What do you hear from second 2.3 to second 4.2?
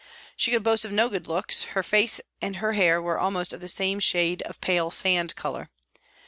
and her hair were of almost the same